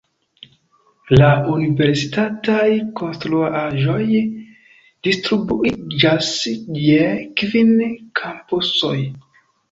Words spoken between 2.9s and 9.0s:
konstruaĵoj distribuiĝas je kvin kampusoj.